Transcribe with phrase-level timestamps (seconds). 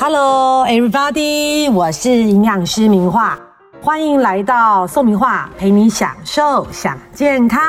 [0.00, 1.68] Hello, everybody！
[1.72, 3.36] 我是营养师明画，
[3.82, 7.60] 欢迎来到宋明画陪你享受享健康。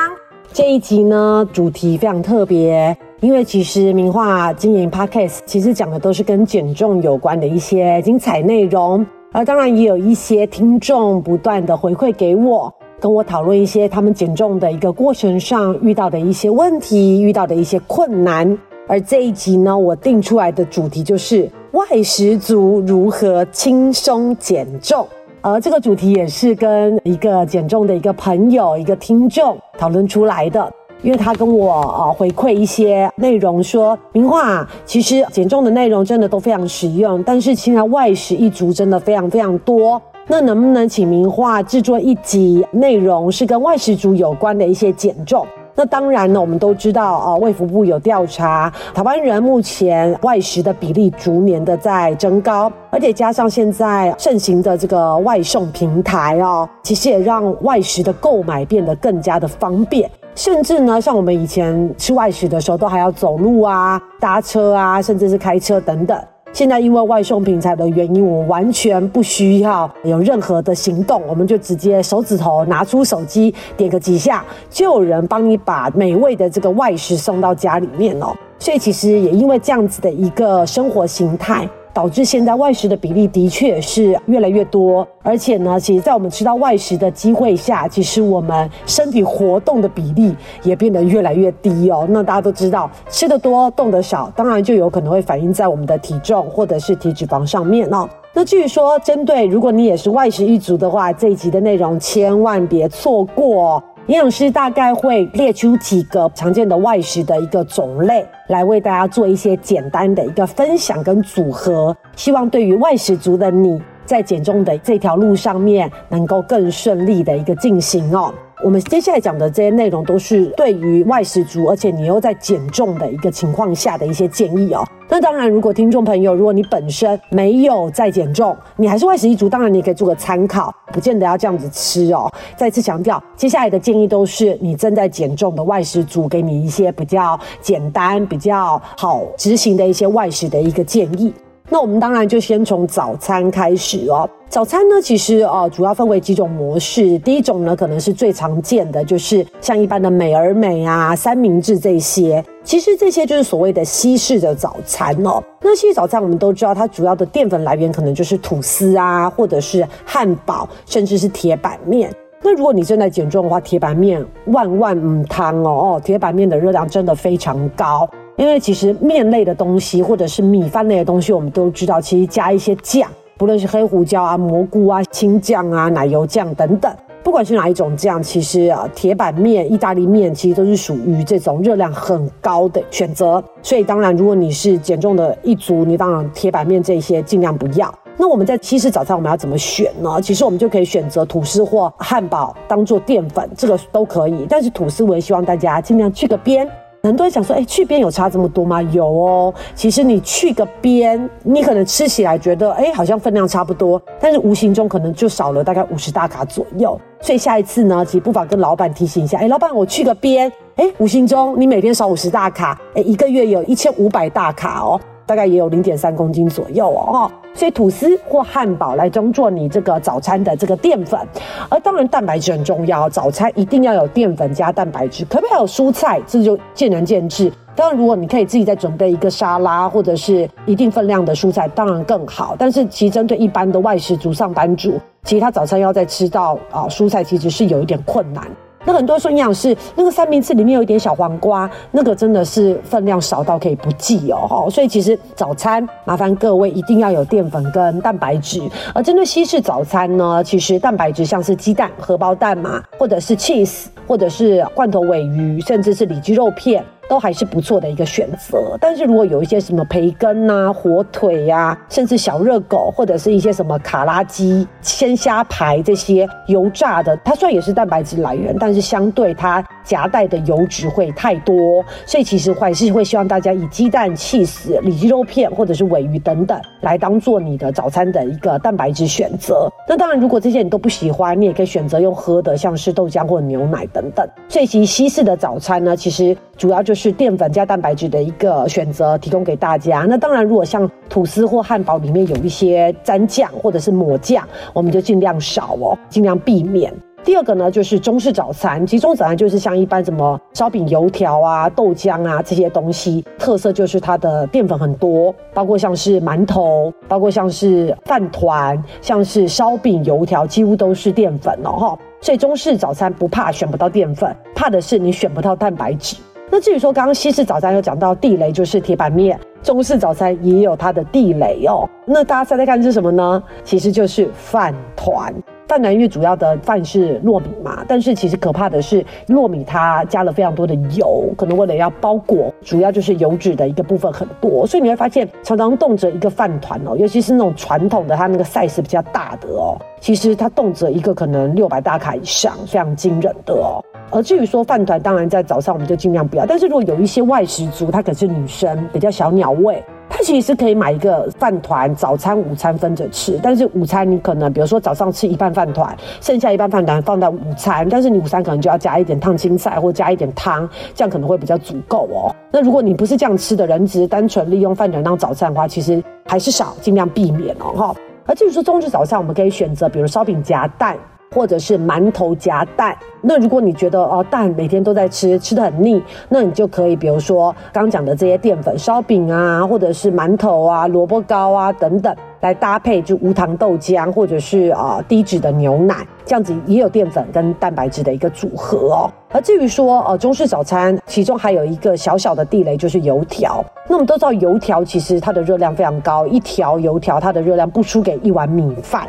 [0.52, 18.56] 这一集呢，主题非常特别，因为其实明画经营 Podcast，其实讲的都是跟减重有关的一些精彩内容，而当然也有一些听众不断的回馈给我，跟我讨论一些他们减重的一个过程上遇到的一些问题，遇到的一些困难。
[18.86, 25.06] 而这一集呢，我定出来的主题就是外食族如何轻松减重。
[25.42, 30.70] 而这个主题也是跟一个减重的一个朋友、一个听众讨论出来的，
[31.02, 40.00] 因为他跟我呃回馈一些内容，说明话其实减重的内容真的都非常实用，但是现在外食一族真的非常非常多。
[40.26, 45.46] 那能不能请明话制作一集内容是跟外食族有关的一些减重？
[45.74, 66.18] 那当然呢，我们都知道啊，卫福部有调查，台湾人目前外食的比例逐年的在增高，而且加上现在盛行的这个外送平台哦，其实也让外食的购买变得更加的方便，甚至呢，像我们以前吃外食的时候，都还要走路啊、搭车啊，甚至是开车等等。
[66.52, 78.34] 现在因为外送平台的原因，我完全不需要有任何的行动，我们就直接手指头拿出手机，点个几下，就有人帮你把美味的这个外食送到家里面哦。
[78.58, 81.66] 所以其实也因为这样子的一个生活形态。
[81.92, 92.06] 导致现在外食的比例的确是越来越多，而且呢，其实，在我们吃到外食的机会下，其实我们身体活动的比例也变得越来越低哦。
[92.10, 98.08] 那大家都知道，吃的多，动的少，当然就有可能会反映在我们的体重或者是体脂肪上面哦。
[98.32, 103.82] 那至于说，针对如果你也是外食一族的话，这一集的内容千万别错过。
[104.06, 118.34] 营养师大概会列出几个常见的外食的一个种类，来为大家做一些简单的一个分享跟组合，希望对于外食族的你在减重的这条路上面能够更顺利的一个进行哦。
[118.62, 124.84] 我们接下来讲的这些内容都是对于外食族，而且你又在减重的一个情况下的一些建议哦。
[125.08, 132.30] 那当然，如果听众朋友，如果你本身没有在减重，你还是外食一族，当然你可以做个参考，不见得要这样子吃哦。
[132.54, 141.32] 再次强调，接下来的建议都是你正在减重的外食族给你一些比较简单、比较好执行的一些外食的一个建议。
[141.72, 144.28] 那我们当然就先从早餐开始哦。
[144.48, 147.16] 早餐呢，其实哦主要分为几种模式。
[147.20, 152.44] 第一种呢，可能是最常见的，就是像一般的美而美啊、三明治这些。
[152.64, 155.40] 其实这些就是所谓的西式的早餐哦。
[155.62, 162.12] 那西式早餐我们都知道，它主要的淀粉来源可能就是吐司啊，或者是汉堡，甚至是铁板面。
[162.42, 168.08] 那如果你正在减重的话，铁板面万万唔汤哦哦，铁板面的热量真的非常高。
[168.40, 173.06] 因为其实面类的东西，或者是米饭类的东西，我们都知道，其实加一些酱，
[173.36, 176.90] 不论是黑胡椒啊、蘑菇啊、青酱啊、奶油酱等等，
[177.22, 183.44] 不管是哪一种酱，其实啊，铁板面、意大利面其实都是属于这种热量很高的选择。
[183.60, 187.94] 所以当然，如果你是减重的一族，你当然铁板面这些尽量不要。
[188.16, 190.18] 那我们在西式早餐我们要怎么选呢？
[190.22, 194.46] 其实我们就可以选择吐司或汉堡当做淀粉，这个都可以。
[194.48, 196.66] 但是吐司我也希望大家尽量去个边。
[197.02, 198.82] 很多人想说，哎，去边有差这么多吗？
[198.82, 199.54] 有哦。
[199.74, 207.00] 其实你去个边，你可能吃起来觉得，哎，好像分量差不多，但是无形中可能就少了大概五十大卡左右。
[207.22, 215.00] 所以下一次呢，其实不妨跟老板提醒一下，哎，老板，我去个边，哎，无形中你每天少五十大卡，哎，一个月有一千五百大卡哦。
[215.30, 221.20] 大概也有零点三公斤左右哦，所以吐司或汉堡来当做你这个早餐的这个淀粉，
[221.68, 227.48] 而当然蛋白质很重要，早餐一定要有淀粉加蛋白质，可不可以有蔬菜，这就见仁见智。
[227.76, 232.56] 当然，如果你可以自己再准备一个沙拉或者是一定分量的蔬菜，当然更好。
[232.58, 238.44] 但是其实针对一般的外食族、上班族，其实他早餐要再吃到啊蔬菜，其实是有一点困难。
[238.84, 248.62] 那很多说营养师，那个三明治里面有一点小黄瓜，那个真的是分量少到可以不计哦，所以其实早餐麻烦各位一定要有淀粉跟蛋白质。
[248.94, 256.84] 而针对西式早餐呢，其实蛋白质像是鸡蛋、荷包蛋嘛，或者是 cheese，或者是罐头尾鱼，甚至是里脊肉片。
[257.10, 279.68] 都还是不错的一个选择，但是如果有一些什么培根呐、火腿呀，甚至小热狗或者是一些什么卡拉鸡、鲜虾排这些油炸的，它虽然也是蛋白质来源，但是相对它夹带的油脂会太多，所以其实还是会希望大家以鸡蛋、气死、里脊肉片或者是尾鱼等等来当做你的早餐的一个蛋白质选择。
[279.88, 284.24] 那当然，如果这些你都不喜欢，你也可以选择用喝的，像是豆浆或者牛奶等等。
[284.48, 290.04] 所以其实西式的早餐呢，其实主要就是是淀粉加蛋白质的一个选择，提供给大家。
[290.06, 296.92] 那当然，如果像吐司或汉堡里面有一些蘸酱或者是抹酱，我们就尽量少哦，尽量避免。
[297.22, 298.86] 第二个呢，就是中式早餐。
[298.86, 311.98] 其实中式早餐就是像一般什么烧饼、油条啊、豆浆啊这些东西，特色就是它的淀粉很多，包括像是馒头，包括像是饭团，像是烧饼、油条，几乎都是淀粉哦哈。
[312.20, 316.16] 所以中式早餐不怕选不到淀粉，怕的是你选不到蛋白质。
[316.52, 321.88] 那至于说刚刚西式早餐有讲到地雷就是铁板面，中式早餐也有它的地雷哦。
[322.04, 323.40] 那大家猜猜看是什么呢？
[323.62, 325.32] 其实就是饭团。
[325.68, 343.78] 饭团因为主要的饭是糯米嘛，但是其实可怕的是糯米它加了非常多的油，可能为了要包裹，主要就是油脂的一个部分很多，所以你会发现常常动辄一个饭团哦，尤其是那种传统的，它那个 size 比较大的哦，其实它动辄一个可能六百大卡以上，非常惊人的哦。
[344.10, 349.82] 而至于说饭团，当然在早上我们就尽量不要，但是如果有一些外食族，她可是女生，比较小鸟胃。
[350.08, 353.38] 她其实是可以买一个饭团，早餐、午餐分着吃。
[353.40, 357.88] 但是午餐你可能，比如说早上吃一半饭团，剩下一半饭团放在午餐。
[357.88, 362.34] 但是你午餐可能就要加一点烫青菜，或加一点汤，这样可能会比较足够哦。
[362.50, 367.94] 那如果你不是这样吃的人，只是单纯利用饭团当早餐的话，其实还是少，尽量避免哦哈。
[368.26, 370.96] 而至于说中式早餐，我们可以选择，比如烧饼夹蛋。
[371.32, 389.10] 或者是馒头夹蛋，那如果你觉得哦蛋每天都在吃，吃的很腻，那你就可以比如说刚讲的这些淀粉烧饼啊，或者是馒头啊、萝卜糕啊等等，来搭配就无糖豆浆或者是啊低脂的牛奶，这样子也有淀粉跟蛋白质的一个组合哦。
[389.32, 393.64] 而至于说呃中式早餐，其中还有一个小小的地雷就是油条。
[393.86, 399.06] 那我们都知道油条其实它的热量非常高，一条油条它的热量不输给一碗米饭。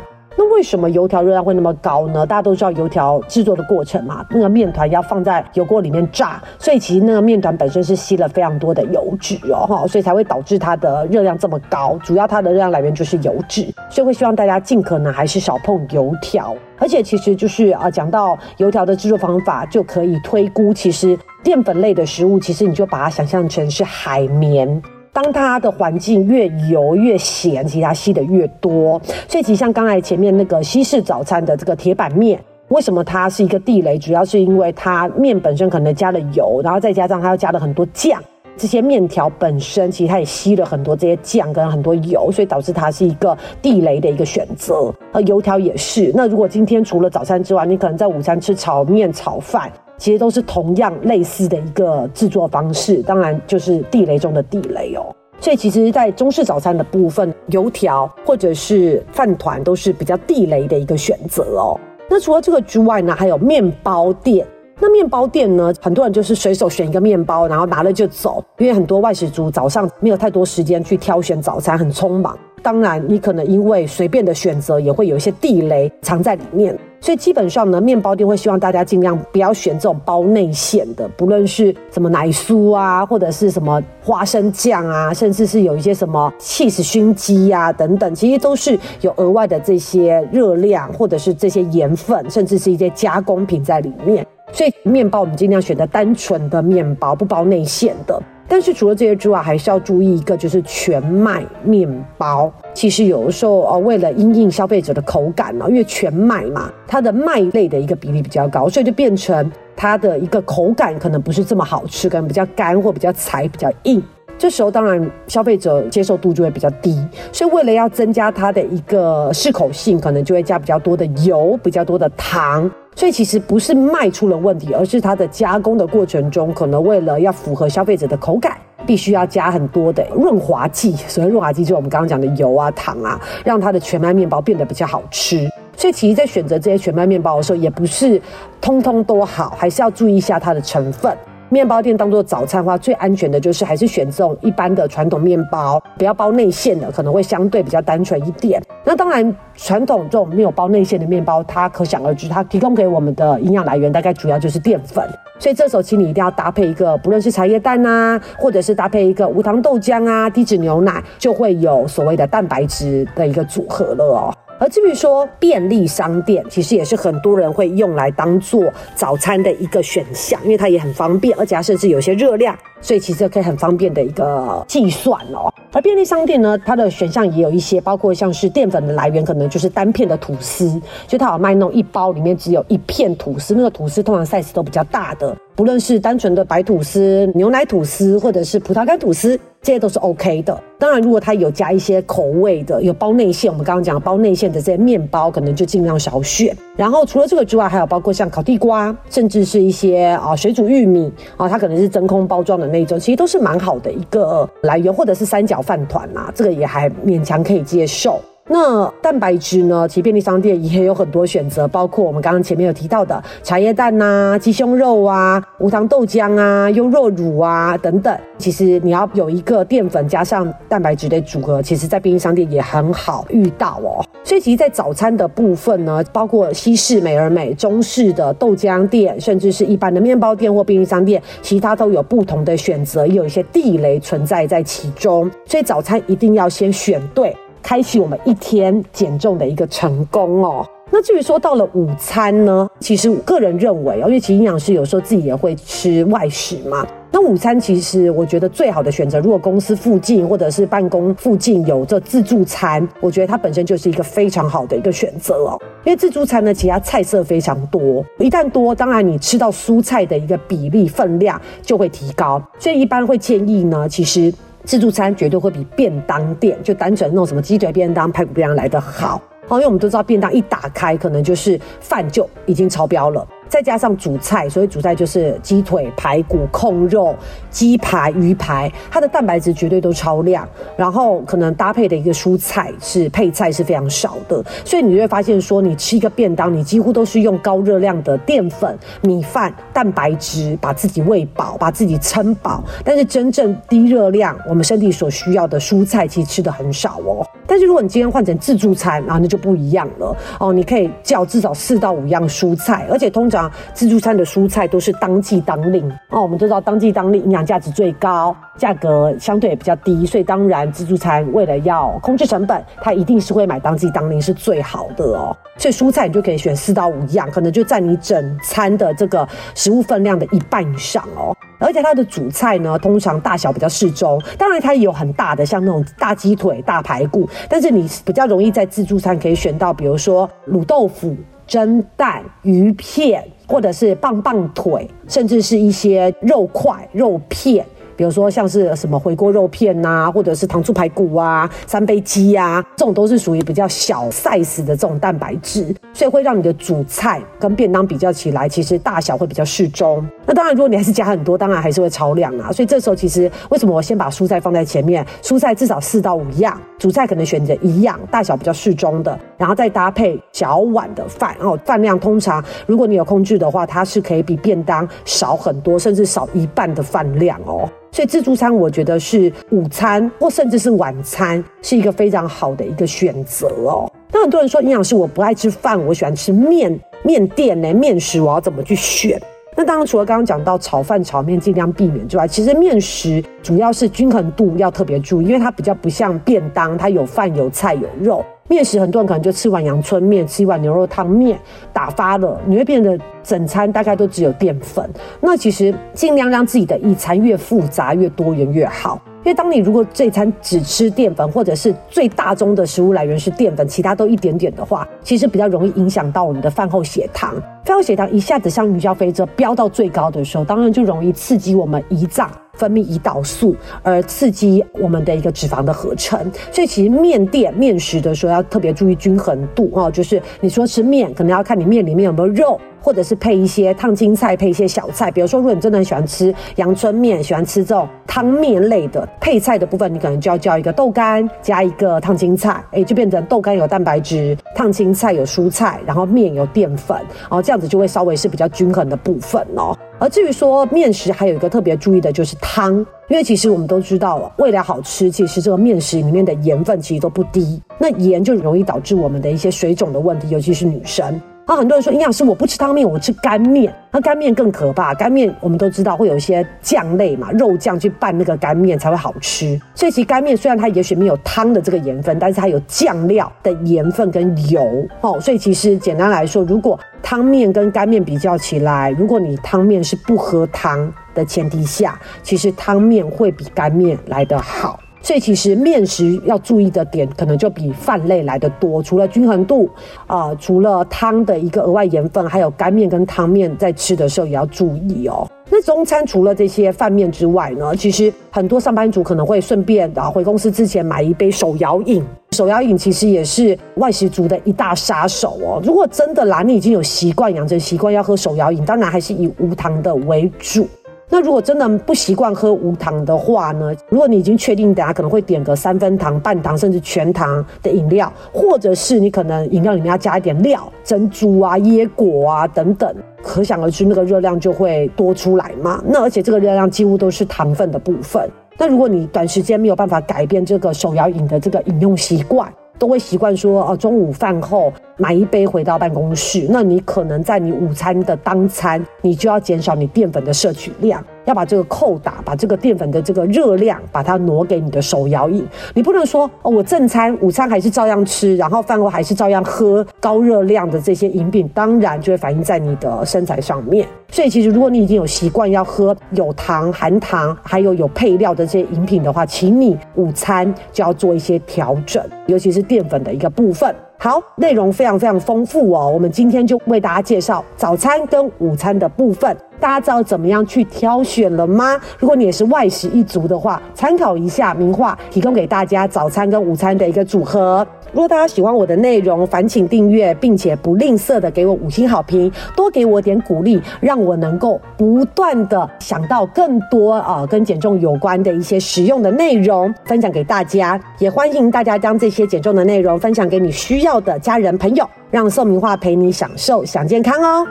[0.52, 2.26] 为什么油条热量会那么高呢？
[2.26, 11.98] 大家都知道油条制作的过程嘛，那个面团要放在油锅里面炸，所以其实那个面团本身是吸了非常多的油脂哦，哈，所以才会导致它的热量这么高。
[12.04, 16.54] 主要它的热量来源就是油脂，所以会希望大家尽可能还是少碰油条。
[16.78, 24.82] 而且其实就是啊，讲到油条的制作方法，就可以推估，其实淀粉类的食物，其实你就把它想象成是海绵。
[25.12, 29.00] 当它的环境越油越咸，其实它吸的越多。
[29.28, 33.98] 所以其实像刚才前面那个西式早餐的这个铁板面，为什么它是一个地雷？
[33.98, 38.22] 主要是因为它面本身可能加了油，然后再加上它又加了很多酱，
[38.56, 44.90] 这些面条本身其实它也吸了很多这些酱跟很多油，所以导致它是一个地雷的一个选择。
[45.12, 46.10] 而油条也是。
[46.14, 49.70] 那如果今天除了早餐之外，你可能在午餐吃炒面、炒饭。
[50.02, 55.14] 其实都是同样类似的一个制作方式，当然就是地雷中的地雷哦。
[55.38, 61.78] 所以其实，在中式早餐的部分，油条或者是饭团都是比较地雷的一个选择哦。
[62.10, 64.44] 那除了这个之外呢，还有面包店。
[64.84, 72.36] 那面包店呢，很多人就是随手选一个面包，然后拿了就走，因为很多外食族早上没有太多时间去挑选早餐，很匆忙。
[72.60, 76.76] 当然，你可能因为随便的选择，也会有一些地雷藏在里面。
[77.00, 94.26] 所以基本上呢，面包店会希望大家尽量不要选这种包内馅的，不论是什么奶酥啊，或者是什么花生酱啊，甚至是有一些什么 cheese 熏鸡呀等等，其实都是有额外的这些热量，或者是这些盐分，甚至是一些加工品在里面。
[94.52, 98.20] 所以面包我们尽量选择单纯的面包，不包内馅的。
[98.46, 101.88] 但是除了这些之外，还是要注意一个，就是全麦面
[102.18, 102.52] 包。
[102.74, 114.02] 其实有的时候，呃，为了因应消费者的口感呢，因为全麦嘛，它的麦类的一个比例比较高，所以就变成它的一个口感可能不是这么好吃，可能比较干或比较柴、比较硬。
[114.36, 117.00] 这时候当然消费者接受度就会比较低。
[117.32, 122.70] 所以为了要增加它的一个适口性，可能就会加比较多的油、比较多的糖。
[122.94, 128.56] 所以其实不是卖出了问题，而是它的加工的过程中，可能为了要符合消费者的口感，
[128.86, 130.94] 必须要加很多的润滑剂。
[131.08, 135.48] 所谓润滑剂，就是我们刚刚讲的油啊、糖啊，让它的全麦面包变得比较好吃。
[135.74, 138.20] 所以其实，在选择这些全麦面包的时候，也不是
[138.60, 141.16] 通通都好，还是要注意一下它的成分。
[141.52, 148.58] 面包店当做早餐的话，最安全的就是还是选这种一般的传统面包，不要包内馅的，可能会相对比较单纯一点。
[148.84, 155.06] 那当然，传统这种没有包内馅的面包，它可想而知，它提供给我们的营养来源大概主要就是淀粉。
[155.38, 164.34] 所以这时候，请你一定要搭配一个，不论是茶叶蛋啊，或者是搭配一个无糖豆浆啊、低脂牛奶，就会有所谓的蛋白质的一个组合了哦。
[164.62, 172.56] 而至于说便利商店，其实也是很多人会用来当做早餐的一个选项，因为它也很方便，而且它甚至有些热量。
[172.80, 175.52] 所以其实可以很方便的一个计算哦。
[175.72, 189.38] 而便利商店呢，它的选项也有一些，包括像是淀粉的来源，可能就是单片的吐司，就它有卖那种一包里面只有一片吐司，那个吐司通常 size 都比较大的，不论是单纯的白吐司、牛奶吐司，或者是葡萄干吐司。
[189.62, 190.60] 这些都是 OK 的。
[190.76, 196.56] 当然，如果它有加一些口味的，有包内馅，我们刚刚讲包内馅的这些面包，可能就尽量少选。
[196.76, 208.20] 然后除了这个之外，还有包括像烤地瓜，甚至是一些啊水煮玉米啊，它可能是真空包装的那种，其实都是蛮好的一个来源，或者是三角饭团啊，这个也还勉强可以接受。
[208.52, 209.88] 那蛋白质呢？
[209.88, 218.14] 其实便利商店也有很多选择，包括我们刚刚前面有提到的茶叶蛋呐、鸡胸肉啊、无糖豆浆啊、优酪乳啊等等。
[218.36, 224.04] 其实你要有一个淀粉加上蛋白质的组合，其实在便利商店也很好遇到哦。
[224.22, 235.30] 所以其实，在早餐的部分呢，包括西式美而美、中式的豆浆店，甚至是一般的面包店或便利商店，其他都有不同的选择，也有一些地雷存在在其中。
[235.46, 237.34] 所以早餐一定要先选对。
[237.62, 240.66] 开启我们一天减重的一个成功哦。
[240.90, 246.86] 那至于说到了午餐呢，其实我个人认为哦，因为其实营养师有时候自己也会吃外食嘛。
[247.10, 255.58] 那午餐其实我觉得最好的选择，如果公司附近或者是办公附近有这自助餐，我觉得它本身就是一个非常好的一个选择哦。
[255.84, 264.32] 因为自助餐呢，其他菜色非常多，一旦多，当然你吃到蔬菜的一个比例分量就会提高，所以一般会建议呢，其实。
[264.64, 273.26] 自助餐绝对会比便当店就单纯那种什么鸡腿便当、排骨便当来得好哦，因为我们都知道便当一打开，可能就是饭就已经超标了。
[273.52, 277.14] 再加上主菜，所以主菜就是鸡腿、排骨、控肉、
[277.50, 280.48] 鸡排、鱼排，它的蛋白质绝对都超量。
[280.74, 292.64] 然后可能搭配的一个蔬菜是配菜是非常少的，所以你会发现说，你吃一个便当，你几乎都是用高热量的淀粉、米饭、蛋白质把自己喂饱，把自己撑饱。
[292.82, 297.22] 但是真正低热量，我们身体所需要的蔬菜其实吃的很少哦。
[297.46, 303.41] 但是如果你今天换成自助餐，然后那就不一样了哦，你可以叫至少四到五样蔬菜，而且通常。
[303.72, 315.36] 自助餐的蔬菜都是当季当令哦，我们都知道当季当令营养价值最高，价格相对也比较低，所以当然自助餐为了要控制成本，它一定是会买当季当令是最好的哦。
[315.56, 321.36] 所以蔬菜你就可以选四到五样，可能就占你整餐的这个食物分量的一半以上哦。
[321.58, 331.16] 而且它的主菜呢，通常大小比较适中，当然它也有很大的，像那种大鸡腿、大排骨，但是你比较容易在自助餐可以选到，比如说卤豆腐。
[331.52, 337.62] 蒸蛋、鱼片，或者是棒棒腿，甚至是一些肉块、肉片。
[337.94, 350.04] 比如说像是什么回锅肉片呐，或者是糖醋排骨啊、三杯鸡啊，这种都是属于比较小 size 的这种蛋白质，所以会让你的主菜跟便当比较起来，其实大小会比较适中。
[350.24, 352.50] 那当然，如果你还是加很多，当然还是会超量啊。
[352.50, 355.06] 所以这时候其实为什么我先把蔬菜放在前面？
[355.22, 361.58] 蔬菜至少四到五样，主菜可能选择一样，大小比较适中的，然后再搭配小碗的饭哦。
[361.64, 367.68] 饭量通常如果你有控制的话，它是可以比便当少很多，甚至少一半的饭量哦。
[367.90, 373.90] 所以自助餐，我觉得是午餐或甚至是晚餐，是一个非常好的一个选择哦。
[374.12, 379.20] 那很多人说营养师我不爱吃饭，我喜欢吃面面店呢，面食我要怎么去选？
[379.56, 388.24] 那当然除了刚刚讲到炒饭、炒面尽量避免之外，其实面食主要是均衡度要特别注意，因为它比较不像便当，它有饭有菜有肉。
[388.52, 391.38] 面食很多人可能就吃碗阳春面，吃一碗牛肉汤面，
[391.72, 394.86] 打发了，你会变得整餐大概都只有淀粉。
[395.22, 407.34] 那其实尽量让自己的一餐越复杂越多元越好，因为当你如果这餐只吃淀粉，或者是最大宗的食物来源是淀粉，其他都一点点的话，其实比较容易影响到我们的饭后血糖。
[407.64, 412.30] 饭后血糖一下子像云霄飞车飙到最高的时候，当然就容易刺激我们胰脏。
[412.54, 416.18] 分泌胰岛素，而刺激我们的一个脂肪的合成。
[416.50, 422.60] 所以其实面店面食的时候要特别注意均衡度哦，就是你说吃面，可能要看你面里面有没有肉。
[422.84, 425.08] 或者是配一些烫青菜，配一些小菜。
[425.08, 436.98] 比如说，如果你真的很喜欢吃阳春面，喜欢吃这种汤面类的配菜的部分，你可能就要叫一个豆干，加一个烫青菜，哎，就变成豆干有蛋白质，烫青菜有蔬菜，然后面有淀粉，
[437.30, 439.78] 哦，这样子就会稍微是比较均衡的部分哦。
[439.98, 442.74] 而至于说面食，还有一个特别注意的就是汤，
[443.08, 451.20] 因为其实我们都知道，为了好吃，其实这个面食里面的盐分其实都不低，那盐就容易导致我们的一些水肿的问题，尤其是女生。
[451.44, 453.74] 啊，很多人说营养师我不吃汤面，我吃干面。
[453.90, 459.60] 那干面更可怕，干面我们都知道会有一些酱类嘛，肉酱去拌那个干面才会好吃。
[459.74, 465.20] 所以其实干面虽然它也许没有汤的这个盐分，但是它有酱料的盐分跟油哦。
[465.20, 474.78] 所以其实简单来说，如果汤面跟干面比较起来，如果你汤面是不喝汤的前提下，其实汤面会比干面来得好。
[475.02, 478.82] 所以其实面食要注意的点，可能就比饭类来的多。
[478.82, 479.68] 除了均衡度，
[480.06, 485.26] 啊，除了汤的一个额外盐分，还有干面跟汤面在吃的时候也要注意哦。
[485.50, 492.02] 那中餐除了这些饭面之外呢，其实很多上班族可能会顺便啊回公司之前买一杯手摇饮。
[492.30, 495.60] 手摇饮其实也是外食族的一大杀手哦。
[495.62, 500.66] 如果真的啦，你已经有习惯养成习惯要喝手摇饮，当然还是以无糖的为主。
[501.14, 503.70] 那如果真的不习惯喝无糖的话呢？
[503.90, 515.84] 如果你已经确定等下可能会点个三分糖、半糖甚至全糖的饮料，或者是你可能饮料里面要加一点料，珍珠啊、椰果啊等等，可想而知那个热量就会多出来嘛。
[515.86, 518.26] 那而且这个热量几乎都是糖分的部分。
[518.56, 531.02] 那如果你短时间没有办法改变这个手摇饮的这个饮用习惯，都会习惯说，哦，中午饭后买一杯回到办公室，那你可能在你午餐的当餐，你就要减少你淀粉的摄取量。
[531.24, 535.46] 要把这个扣打，把这个淀粉的这个热量，把它挪给你的手摇饮。
[535.72, 543.86] 你不能说哦，我正餐、午餐还是照样吃，然后饭后还是照样喝高热量的这些饮品，当然就会反映在你的身材上面。
[544.10, 553.72] 所以，其实如果你已经有习惯要喝有糖、含糖，还有有配料的这些饮品的话，请你午餐就要做一些调整，尤其是淀粉的一个部分。
[554.02, 555.88] 好，内容非常非常丰富哦。
[555.88, 559.36] 我们今天就为大家介绍早餐跟午餐的部分。
[559.62, 561.80] 大家知道怎么样去挑选了吗？
[561.96, 567.64] 如果你也是外食一族的话，参考一下名画提供给大家早餐跟午餐的一个组合。
[567.92, 580.80] 如果大家喜欢我的内容，烦请订阅，并且不吝啬的给我五星好评，多给我点鼓励，让我能够不断的想到更多啊跟减重有关的一些实用的内容分享给大家。
[580.98, 587.46] 也欢迎大家将这些减重的内容分享给你需要的家人朋友，让宋明化陪你享受享健康哦。